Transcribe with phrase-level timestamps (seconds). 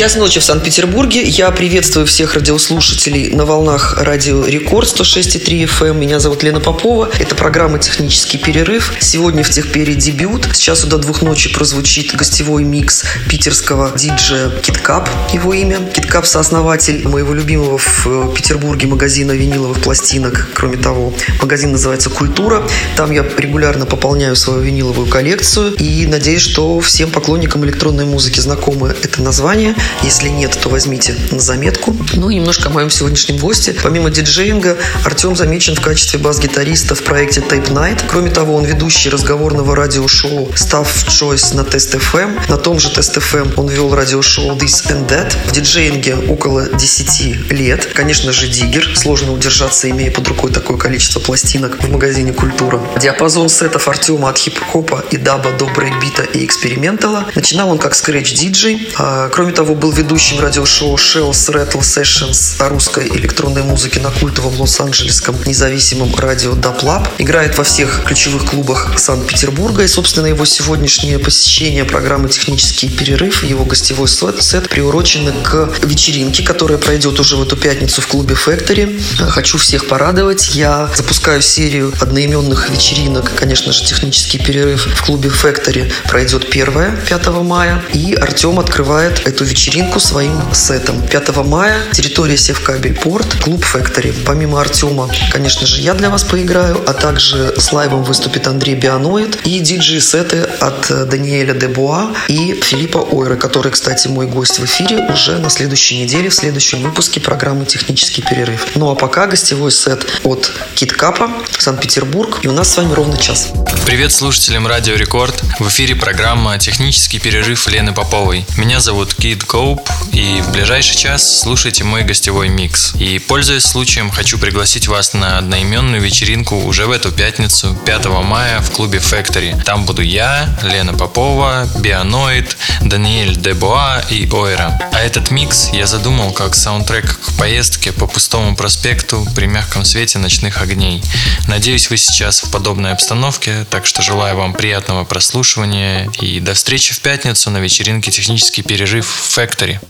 [0.00, 1.24] Час ночи в Санкт-Петербурге.
[1.24, 5.90] Я приветствую всех радиослушателей на волнах радио Рекорд 106,3 FM.
[5.90, 6.00] Эм.
[6.00, 7.10] Меня зовут Лена Попова.
[7.18, 8.94] Это программа «Технический перерыв».
[9.00, 10.48] Сегодня в Техпере дебют.
[10.54, 15.76] С часу до двух ночи прозвучит гостевой микс питерского диджея Киткап, его имя.
[15.94, 20.48] Киткап– сооснователь моего любимого в э, Петербурге магазина виниловых пластинок.
[20.54, 21.12] Кроме того,
[21.42, 22.66] магазин называется «Культура».
[22.96, 25.74] Там я регулярно пополняю свою виниловую коллекцию.
[25.74, 31.40] И надеюсь, что всем поклонникам электронной музыки знакомы это название– если нет, то возьмите на
[31.40, 31.96] заметку.
[32.14, 33.74] Ну и немножко о моем сегодняшнем госте.
[33.82, 38.02] Помимо диджеинга, Артем замечен в качестве бас-гитариста в проекте Tape Night.
[38.08, 42.48] Кроме того, он ведущий разговорного радиошоу Staff Choice на Test FM.
[42.48, 45.34] На том же Test FM он вел радиошоу This and That.
[45.46, 47.86] В диджеинге около 10 лет.
[47.94, 48.96] Конечно же, диггер.
[48.96, 52.80] Сложно удержаться, имея под рукой такое количество пластинок в магазине «Культура».
[53.00, 57.26] Диапазон сетов Артема от хип-хопа и даба до брейкбита и экспериментала.
[57.34, 58.92] Начинал он как скретч-диджей.
[58.96, 64.60] А, кроме того, был ведущим радиошоу Shells Rattle Sessions о русской электронной музыке на культовом
[64.60, 67.08] лос-анджелесском независимом радио Lab.
[67.16, 69.82] Играет во всех ключевых клубах Санкт-Петербурга.
[69.82, 76.76] И, собственно, его сегодняшнее посещение программы «Технический перерыв», его гостевой сет, приурочены к вечеринке, которая
[76.76, 79.00] пройдет уже в эту пятницу в клубе Factory.
[79.30, 80.54] Хочу всех порадовать.
[80.54, 83.32] Я запускаю серию одноименных вечеринок.
[83.34, 87.82] Конечно же, «Технический перерыв» в клубе Factory пройдет 1 5 мая.
[87.94, 91.00] И Артем открывает эту вечеринку вечеринку своим сетом.
[91.06, 94.12] 5 мая территория Севкабель Порт, клуб Factory.
[94.26, 99.46] Помимо Артема, конечно же, я для вас поиграю, а также с лайвом выступит Андрей Бианоид
[99.46, 105.38] и диджей-сеты от Даниэля Дебуа и Филиппа Ойры, который, кстати, мой гость в эфире уже
[105.38, 108.66] на следующей неделе, в следующем выпуске программы «Технический перерыв».
[108.74, 113.16] Ну а пока гостевой сет от Кит Капа, Санкт-Петербург, и у нас с вами ровно
[113.16, 113.52] час.
[113.86, 115.40] Привет слушателям Радио Рекорд.
[115.60, 118.44] В эфире программа «Технический перерыв» Лены Поповой.
[118.56, 122.94] Меня зовут Кит Коу Scope, и в ближайший час слушайте мой гостевой микс.
[122.94, 128.60] И, пользуясь случаем, хочу пригласить вас на одноименную вечеринку уже в эту пятницу, 5 мая,
[128.60, 129.62] в клубе Factory.
[129.62, 134.78] Там буду я, Лена Попова, Бианоид, Даниэль Дебуа и Ойра.
[134.92, 140.18] А этот микс я задумал как саундтрек к поездке по пустому проспекту при мягком свете
[140.18, 141.02] ночных огней.
[141.48, 146.94] Надеюсь, вы сейчас в подобной обстановке, так что желаю вам приятного прослушивания и до встречи
[146.94, 149.06] в пятницу на вечеринке «Технический перерыв
[149.36, 149.80] Factory Factory.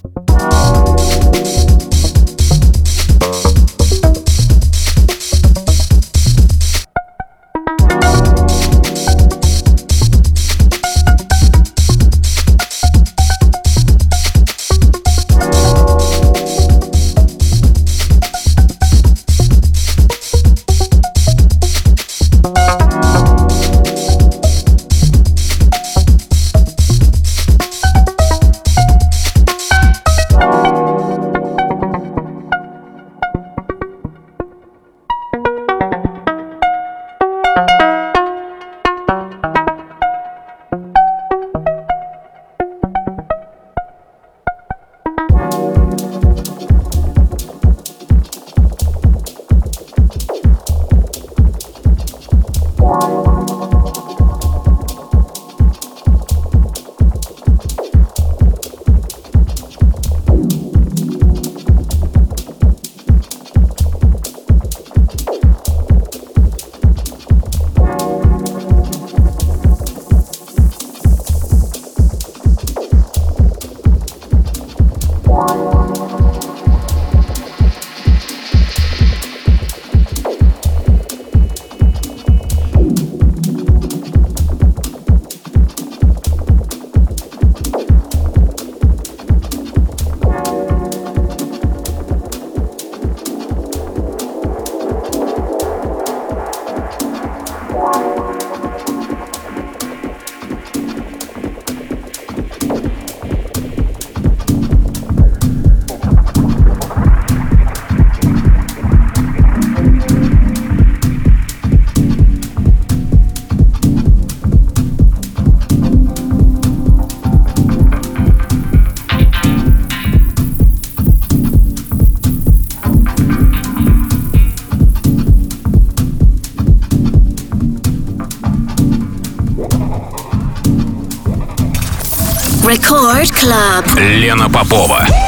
[133.40, 133.98] Club.
[133.98, 135.19] Лена Попова.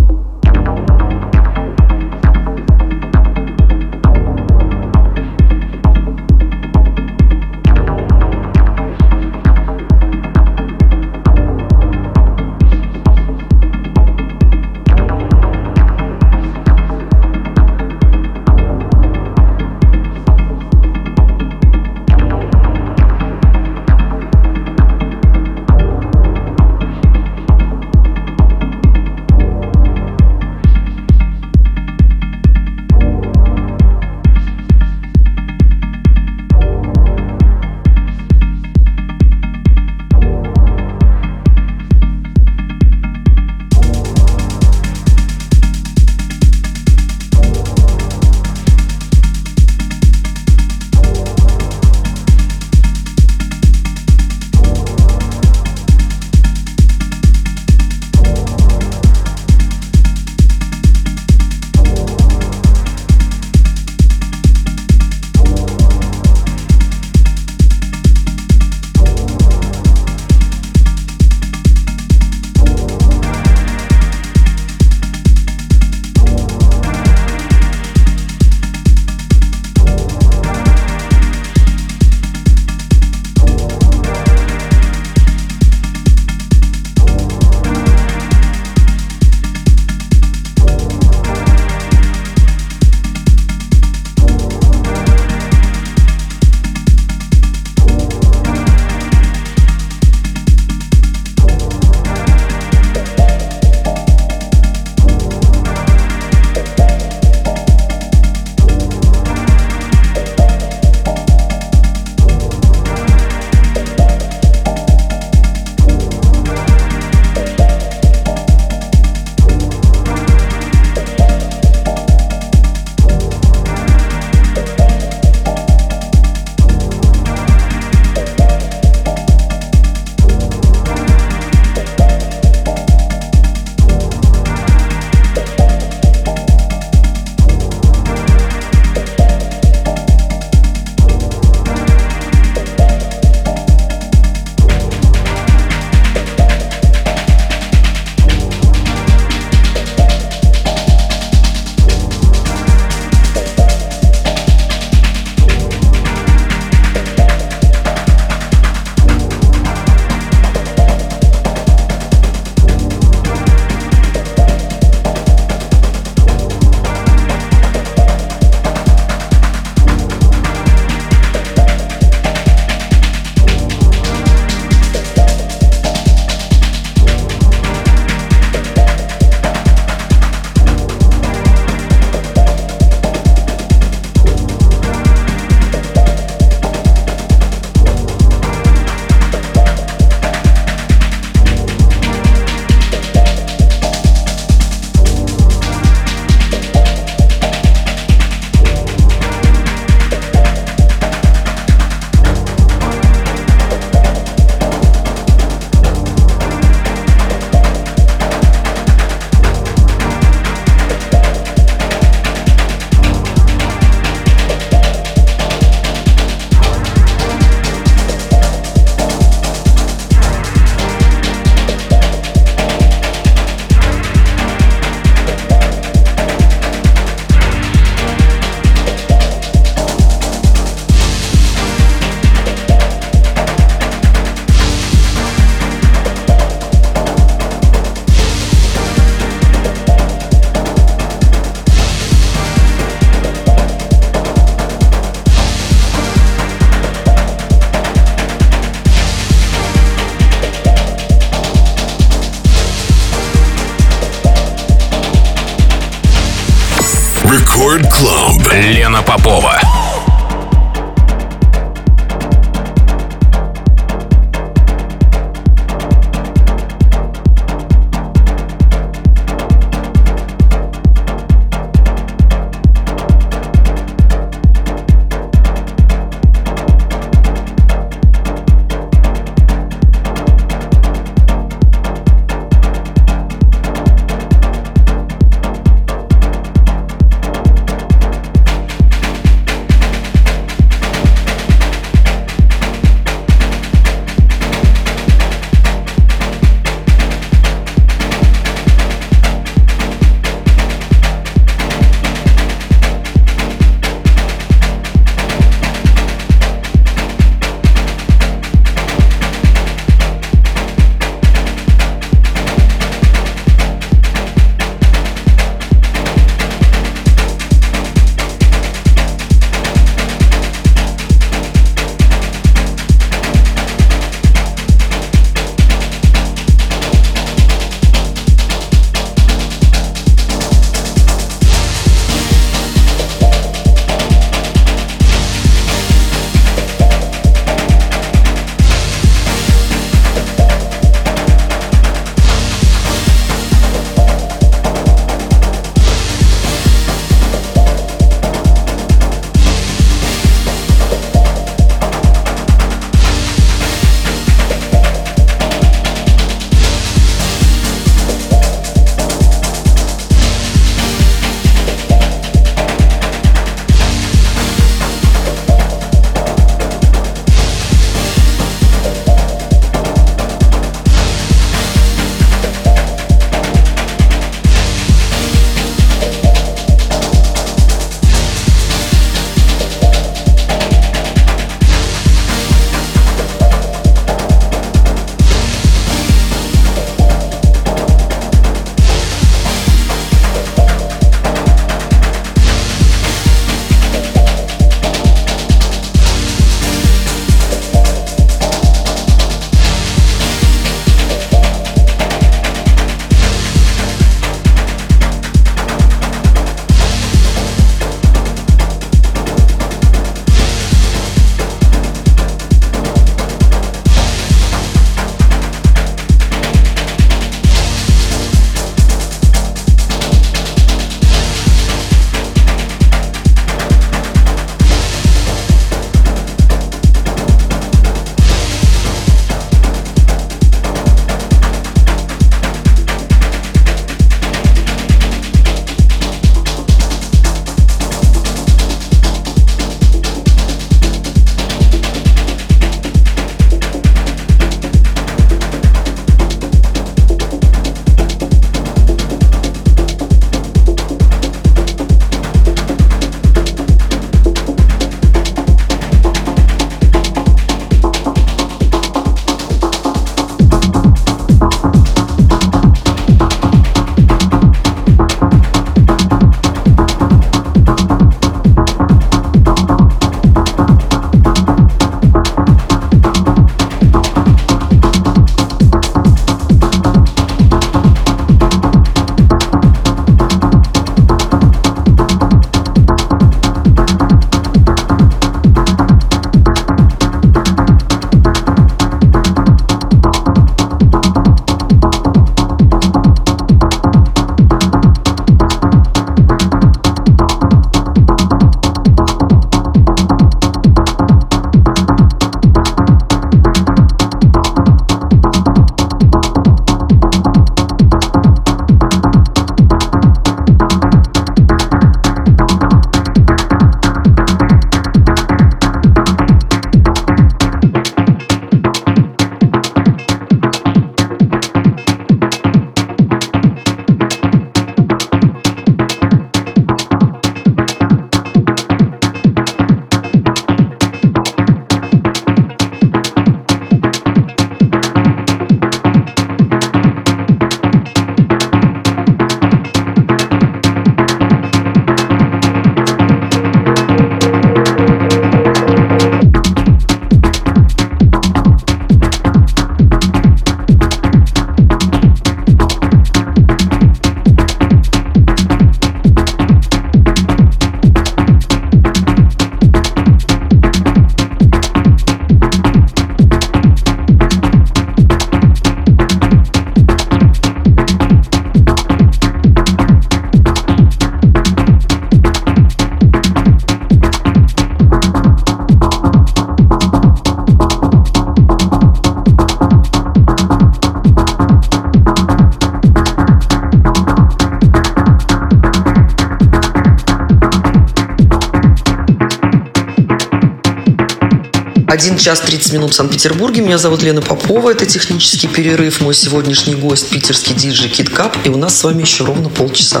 [592.00, 593.60] 1 час 30 минут в Санкт-Петербурге.
[593.60, 594.70] Меня зовут Лена Попова.
[594.70, 596.00] Это технический перерыв.
[596.00, 598.38] Мой сегодняшний гость питерский диджей Кит Кап.
[598.44, 600.00] И у нас с вами еще ровно полчаса.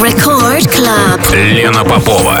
[0.00, 1.36] Record Club.
[1.36, 2.40] Лена Попова.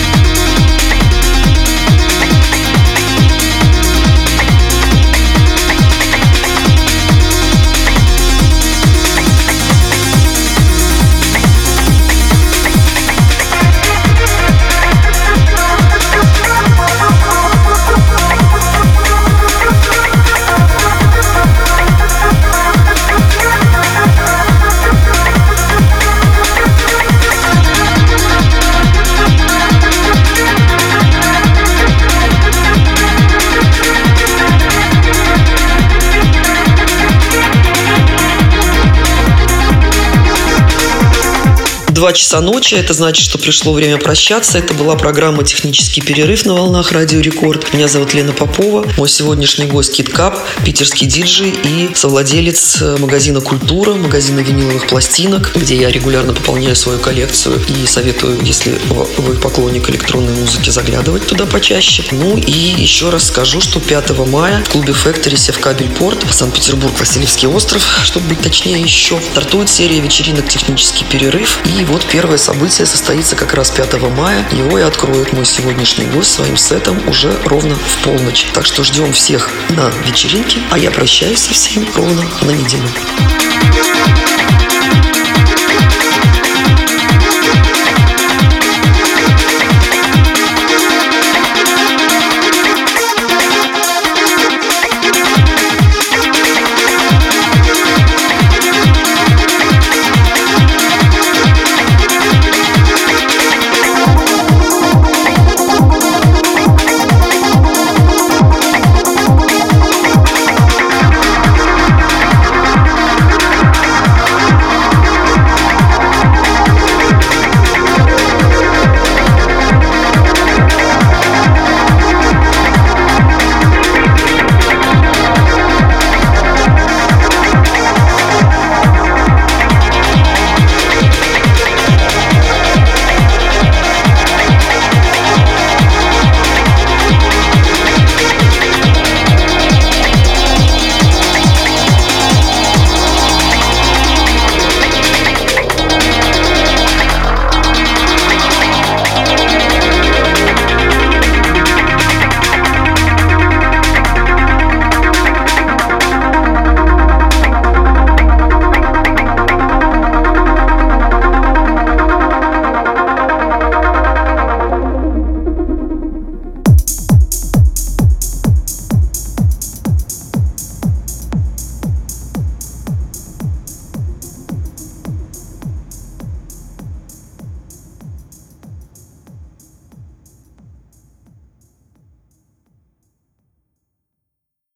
[42.01, 44.57] Два часа ночи, это значит, что пришло время прощаться.
[44.57, 47.71] Это была программа «Технический перерыв» на волнах Радио Рекорд.
[47.75, 48.87] Меня зовут Лена Попова.
[48.97, 55.51] Мой сегодняшний гость Кит Кап, питерский диджей и совладелец э, магазина «Культура», магазина виниловых пластинок,
[55.53, 61.45] где я регулярно пополняю свою коллекцию и советую, если вы поклонник электронной музыки, заглядывать туда
[61.45, 62.03] почаще.
[62.09, 67.47] Ну и еще раз скажу, что 5 мая в клубе Factory Севкабель Порт, Санкт-Петербург, Васильевский
[67.47, 71.59] остров, чтобы быть точнее еще, стартует серия вечеринок «Технический перерыв».
[71.77, 74.45] И вот первое событие состоится как раз 5 мая.
[74.51, 78.47] Его и откроет мой сегодняшний гость своим сетом уже ровно в полночь.
[78.53, 82.87] Так что ждем всех на вечеринке, а я прощаюсь со всеми ровно на неделю.